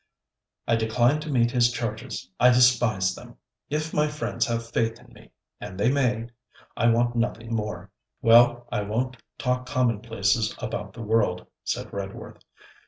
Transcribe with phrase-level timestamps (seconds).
[0.67, 2.27] 'I decline to meet his charges.
[2.39, 3.37] I despise them.
[3.69, 6.29] If my friends have faith in me and they may!
[6.75, 12.41] I want nothing more.' 'Well, I won't talk commonplaces about the world,' said Redworth.